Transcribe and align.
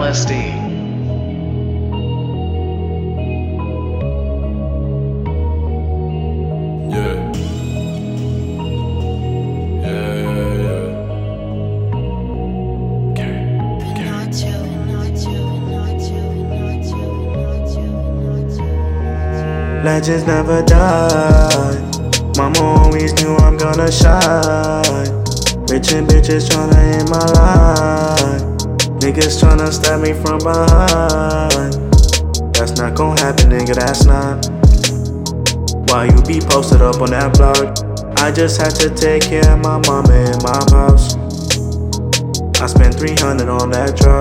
LSD. 0.00 0.32
Legends 19.84 20.26
never 20.26 20.62
die. 20.62 21.76
Mama 22.38 22.58
always 22.58 23.12
knew 23.22 23.36
I'm 23.36 23.58
gonna 23.58 23.92
shine. 23.92 25.10
Rich 25.68 25.92
and 25.92 26.08
bitches 26.08 26.48
tryna 26.48 27.00
in 27.00 27.10
my 27.10 27.26
life. 27.32 28.49
Niggas 29.00 29.40
tryna 29.40 29.72
stab 29.72 30.02
me 30.02 30.12
from 30.12 30.38
behind. 30.44 31.72
That's 32.54 32.76
not 32.76 32.94
gon' 32.94 33.16
happen, 33.16 33.48
nigga, 33.48 33.74
that's 33.74 34.04
not. 34.04 34.44
Why 35.88 36.04
you 36.04 36.20
be 36.28 36.38
posted 36.38 36.82
up 36.82 37.00
on 37.00 37.10
that 37.10 37.32
blog? 37.32 37.72
I 38.20 38.30
just 38.30 38.60
had 38.60 38.76
to 38.76 38.92
take 38.92 39.22
care 39.22 39.48
of 39.48 39.58
my 39.60 39.80
mama 39.88 40.12
and 40.12 40.42
my 40.44 40.60
house. 40.68 41.16
I 42.60 42.66
spent 42.68 42.94
300 43.00 43.48
on 43.48 43.70
that 43.72 43.96
truck. 43.96 44.20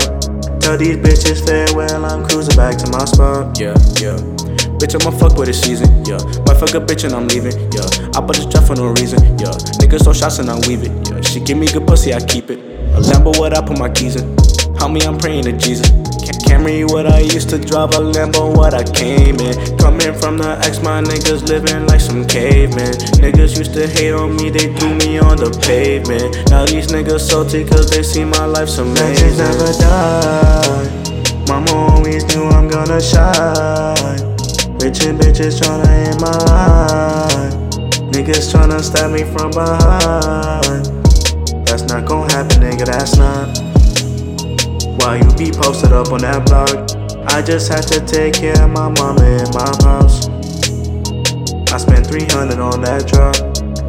Tell 0.63 0.77
these 0.77 0.95
bitches 0.95 1.43
farewell, 1.45 2.05
I'm 2.05 2.23
cruising 2.23 2.55
back 2.55 2.77
to 2.77 2.89
my 2.89 3.03
spot. 3.03 3.59
Yeah, 3.59 3.75
yeah. 3.99 4.15
Bitch, 4.79 4.95
I'ma 4.95 5.11
fuck 5.11 5.35
with 5.35 5.51
the 5.51 5.53
season, 5.53 5.91
yeah. 6.07 6.23
Might 6.47 6.55
fuck 6.55 6.71
a 6.71 6.79
bitch 6.79 7.03
and 7.03 7.11
I'm 7.11 7.27
leaving, 7.27 7.51
yeah. 7.75 7.83
I 8.15 8.23
bought 8.23 8.39
this 8.39 8.45
drop 8.47 8.63
for 8.63 8.75
no 8.79 8.95
reason, 8.95 9.19
yeah. 9.43 9.51
Niggas 9.83 10.07
throw 10.07 10.13
shots 10.13 10.39
and 10.39 10.49
I 10.49 10.55
weave 10.71 10.87
it, 10.87 10.95
yeah. 11.11 11.19
She 11.19 11.41
give 11.41 11.57
me 11.57 11.67
good 11.67 11.85
pussy, 11.85 12.13
I 12.13 12.23
keep 12.23 12.49
it. 12.49 12.59
A 12.95 13.03
Lambo, 13.03 13.37
what 13.37 13.51
I 13.51 13.59
put 13.59 13.77
my 13.77 13.89
keys 13.89 14.15
in. 14.15 14.39
Homie, 14.79 15.05
I'm 15.05 15.17
praying 15.17 15.43
to 15.43 15.51
Jesus. 15.53 15.89
Ca- 15.89 16.39
Camry, 16.47 16.89
what 16.89 17.05
I 17.05 17.19
used 17.19 17.49
to 17.49 17.57
drive, 17.59 17.89
a 17.95 17.99
Lambo, 17.99 18.55
what 18.55 18.73
I 18.73 18.83
came 18.83 19.35
in. 19.39 19.77
Coming 19.77 20.13
from 20.19 20.37
the 20.37 20.57
X, 20.63 20.81
my 20.81 21.01
niggas 21.01 21.47
living 21.47 21.85
like 21.87 21.99
some 22.01 22.25
cavemen. 22.25 22.93
Niggas 23.21 23.57
used 23.57 23.73
to 23.73 23.87
hate 23.87 24.11
on 24.13 24.35
me, 24.37 24.49
they 24.49 24.73
threw 24.75 24.95
me 24.95 25.19
on 25.19 25.37
the 25.37 25.51
pavement. 25.67 26.49
Now 26.49 26.65
these 26.65 26.87
niggas 26.87 27.21
salty 27.29 27.65
cause 27.65 27.89
they 27.89 28.03
see 28.03 28.23
my 28.25 28.45
life's 28.45 28.77
Legends 28.79 28.99
amazing. 28.99 29.37
never 29.37 29.71
die. 29.79 31.45
Mama 31.47 31.71
always 31.93 32.23
knew 32.35 32.45
I'm 32.47 32.67
gonna 32.67 33.01
shine. 33.01 34.19
Rich 34.79 35.03
and 35.05 35.19
bitches 35.19 35.59
tryna 35.59 36.13
in 36.13 36.17
my 36.21 36.31
life. 36.47 37.53
Niggas 38.13 38.51
tryna 38.53 38.81
stab 38.81 39.11
me 39.11 39.23
from 39.23 39.51
behind. 39.51 40.85
That's 41.67 41.83
not 41.83 42.05
gonna 42.05 42.31
happen, 42.31 42.61
nigga, 42.61 42.85
that's 42.85 43.17
not. 43.17 43.68
Why 44.99 45.15
you 45.17 45.31
be 45.37 45.51
posted 45.51 45.91
up 45.93 46.11
on 46.11 46.19
that 46.21 46.45
blog? 46.45 46.69
I 47.31 47.41
just 47.41 47.71
had 47.71 47.83
to 47.87 47.99
take 48.05 48.33
care 48.33 48.61
of 48.63 48.69
my 48.69 48.89
mama 48.89 49.21
and 49.23 49.53
my 49.53 49.71
house. 49.83 50.27
I 51.71 51.77
spent 51.77 52.07
300 52.07 52.59
on 52.59 52.81
that 52.81 53.07
truck. 53.07 53.35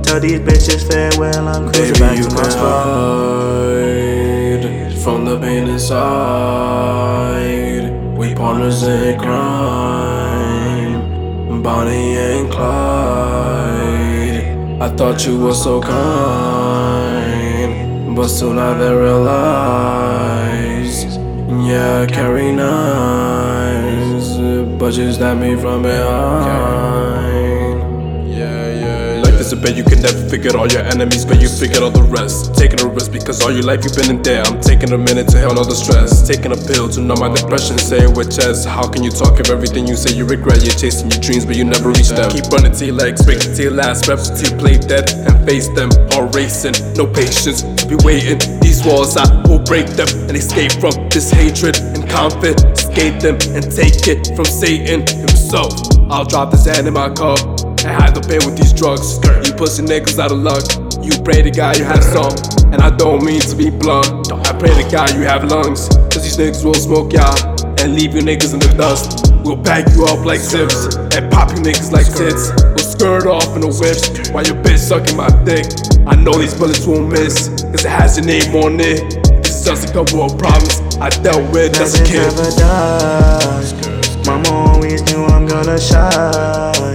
Tell 0.02 0.20
these 0.20 0.40
bitches 0.40 0.86
farewell, 0.90 1.48
I'm 1.48 1.64
cruising 1.72 1.94
Baby, 1.94 2.00
back 2.00 2.16
you 2.18 2.24
to 2.24 2.30
my 2.34 2.42
can 2.42 2.50
spot. 2.50 2.86
hide 2.86 4.92
from 5.02 5.24
the 5.24 5.38
pain 5.38 5.68
inside. 5.68 7.00
We 8.16 8.34
partners 8.34 8.82
in 8.82 9.18
crime, 9.18 10.92
Bonnie 11.62 12.16
and 12.16 12.50
Clyde. 12.52 14.44
I 14.82 14.88
thought 14.96 15.24
you 15.26 15.38
were 15.38 15.54
so 15.54 15.80
kind, 15.80 17.24
but 18.16 18.28
soon 18.28 18.58
I 18.58 18.72
realized, 18.92 20.69
yeah, 21.70 22.00
I 22.02 22.06
carry 22.06 22.50
knives, 22.52 24.28
but 24.78 24.94
you 24.94 25.12
stabbed 25.12 25.40
me 25.40 25.54
from 25.56 25.82
behind. 25.82 27.39
You 29.80 29.86
can 29.88 30.02
never 30.02 30.28
figure 30.28 30.52
all 30.56 30.68
your 30.68 30.84
enemies, 30.92 31.24
but 31.24 31.40
you 31.40 31.48
figure 31.48 31.80
all 31.80 31.90
the 31.90 32.04
rest. 32.12 32.52
Taking 32.54 32.84
a 32.84 32.88
risk 32.88 33.12
because 33.12 33.40
all 33.40 33.50
your 33.50 33.64
life 33.64 33.80
you've 33.80 33.96
been 33.96 34.12
in 34.12 34.20
there. 34.20 34.44
I'm 34.44 34.60
taking 34.60 34.92
a 34.92 34.98
minute 34.98 35.28
to 35.32 35.38
handle 35.40 35.64
the 35.64 35.74
stress. 35.74 36.20
Taking 36.20 36.52
a 36.52 36.60
pill 36.68 36.88
to 36.92 37.00
numb 37.00 37.20
my 37.20 37.32
depression. 37.32 37.78
Say 37.78 38.04
it 38.04 38.12
with 38.12 38.28
chest. 38.28 38.68
How 38.68 38.84
can 38.84 39.02
you 39.02 39.10
talk 39.10 39.40
of 39.40 39.48
everything 39.48 39.88
you 39.88 39.96
say 39.96 40.12
you 40.12 40.26
regret? 40.28 40.60
You're 40.60 40.76
chasing 40.76 41.08
your 41.08 41.20
dreams, 41.24 41.48
but 41.48 41.56
you 41.56 41.64
never 41.64 41.88
reach 41.88 42.12
them. 42.12 42.28
Keep 42.28 42.52
running 42.52 42.76
till 42.76 42.92
your 42.92 43.00
legs 43.00 43.24
break, 43.24 43.40
till 43.40 43.72
your 43.72 43.76
last 43.78 44.04
breath, 44.04 44.28
till 44.36 44.52
play 44.60 44.76
dead 44.76 45.08
and 45.24 45.32
face 45.48 45.72
them. 45.72 45.88
All 46.12 46.28
racing, 46.36 46.76
no 47.00 47.08
patience 47.08 47.64
to 47.64 47.84
be 47.88 47.96
waiting. 48.04 48.36
These 48.60 48.84
walls 48.84 49.16
I 49.16 49.24
will 49.48 49.64
break 49.64 49.88
them 49.96 50.08
and 50.28 50.36
escape 50.36 50.76
from 50.76 50.92
this 51.08 51.32
hatred 51.32 51.80
and 51.96 52.04
confiscate 52.04 53.16
them 53.24 53.40
and 53.56 53.64
take 53.64 54.04
it 54.12 54.36
from 54.36 54.44
Satan 54.44 55.08
himself. 55.08 55.72
I'll 56.12 56.28
drop 56.28 56.52
this 56.52 56.68
hand 56.68 56.84
in 56.84 56.92
my 56.92 57.08
cup 57.08 57.59
and 57.84 57.96
hide 57.96 58.14
the 58.14 58.20
pain 58.20 58.40
with 58.44 58.56
these 58.56 58.72
drugs. 58.72 59.16
You 59.46 59.54
pussy 59.54 59.82
niggas 59.82 60.18
out 60.18 60.32
of 60.32 60.38
luck. 60.38 60.64
You 61.00 61.16
pray 61.24 61.42
to 61.42 61.50
God 61.50 61.78
you 61.78 61.84
have 61.84 62.04
some, 62.04 62.32
and 62.72 62.82
I 62.82 62.90
don't 62.94 63.24
mean 63.24 63.40
to 63.40 63.56
be 63.56 63.70
blunt. 63.70 64.32
I 64.32 64.52
pray 64.58 64.70
to 64.70 64.86
God 64.90 65.14
you 65.14 65.22
have 65.22 65.44
lungs, 65.44 65.88
cause 66.12 66.22
these 66.22 66.36
niggas 66.36 66.64
will 66.64 66.74
smoke 66.74 67.12
y'all 67.12 67.36
and 67.80 67.94
leave 67.94 68.14
you 68.14 68.20
niggas 68.20 68.52
in 68.52 68.60
the 68.60 68.72
dust. 68.76 69.32
We'll 69.44 69.56
bag 69.56 69.88
you 69.96 70.04
up 70.04 70.24
like 70.26 70.40
zips 70.40 70.96
and 71.16 71.32
pop 71.32 71.50
you 71.56 71.62
niggas 71.64 71.90
like 71.92 72.04
tits. 72.04 72.52
We'll 72.76 72.84
skirt 72.84 73.26
off 73.26 73.56
in 73.56 73.64
a 73.64 73.72
whip 73.72 73.96
while 74.34 74.44
your 74.44 74.60
bitch 74.60 74.78
sucking 74.78 75.16
my 75.16 75.28
dick. 75.48 75.64
I 76.06 76.16
know 76.16 76.36
these 76.36 76.54
bullets 76.54 76.86
won't 76.86 77.08
miss, 77.08 77.48
cause 77.48 77.84
it 77.84 77.90
has 77.90 78.18
your 78.18 78.26
name 78.26 78.54
on 78.56 78.78
it. 78.80 79.24
This 79.42 79.60
is 79.60 79.64
just 79.64 79.88
a 79.88 79.92
couple 79.92 80.22
of 80.22 80.36
problems 80.36 80.80
I 81.00 81.08
dealt 81.24 81.50
with 81.52 81.80
as 81.80 81.96
a 81.96 82.04
kid. 82.04 82.28
Mama 84.26 84.50
always 84.50 85.00
knew 85.10 85.24
I'm 85.24 85.46
gonna 85.46 85.80
shine. 85.80 86.89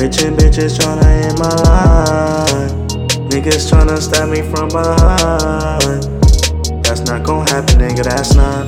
And 0.00 0.08
bitches 0.08 0.78
tryna 0.78 1.28
in 1.28 1.36
my 1.36 1.52
line. 1.68 2.88
Niggas 3.28 3.68
tryna 3.68 4.00
stab 4.00 4.30
me 4.30 4.40
from 4.40 4.70
behind. 4.72 6.08
That's 6.82 7.04
not 7.04 7.22
gon' 7.22 7.46
happen, 7.46 7.80
nigga, 7.80 8.04
that's 8.04 8.32
not. 8.34 8.64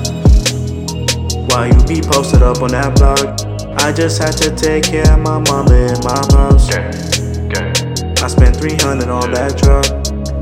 Why 1.48 1.68
you 1.72 1.80
be 1.88 2.02
posted 2.06 2.42
up 2.42 2.60
on 2.60 2.72
that 2.72 2.92
blog? 2.96 3.24
I 3.80 3.92
just 3.92 4.20
had 4.20 4.36
to 4.44 4.54
take 4.54 4.84
care 4.84 5.10
of 5.10 5.20
my 5.20 5.38
mama 5.48 5.72
and 5.72 6.04
my 6.04 6.20
house. 6.36 6.68
I 6.68 8.28
spent 8.28 8.54
300 8.56 9.08
on 9.08 9.32
that 9.32 9.56
truck. 9.56 9.88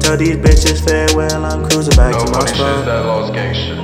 Tell 0.00 0.16
these 0.16 0.38
bitches 0.42 0.84
farewell, 0.84 1.44
I'm 1.44 1.70
cruising 1.70 1.94
back 1.94 2.14
No 2.14 2.26
to 2.26 2.32
my 2.32 2.46
spot. 2.46 2.84
that 2.86 3.06
lost 3.06 3.32
gang 3.32 3.54
shit. 3.54 3.78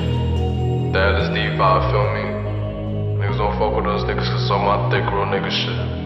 That 0.92 1.22
is 1.22 1.28
deep 1.28 1.54
vibe, 1.54 1.86
feel 1.86 2.02
me? 2.18 3.22
Niggas 3.22 3.38
don't 3.38 3.56
fuck 3.60 3.76
with 3.76 3.86
us, 3.86 4.02
niggas 4.02 4.26
cause 4.26 4.48
some 4.48 4.62
my 4.62 4.90
thick 4.90 5.06
real 5.06 5.26
nigga 5.26 5.54
shit. 5.54 6.05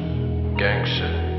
Gang 0.60 0.84
shit. 0.84 1.29